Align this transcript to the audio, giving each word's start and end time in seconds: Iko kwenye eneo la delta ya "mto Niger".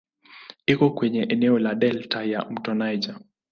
Iko 0.65 0.89
kwenye 0.89 1.21
eneo 1.23 1.59
la 1.59 1.75
delta 1.75 2.23
ya 2.23 2.45
"mto 2.49 2.73
Niger". 2.73 3.19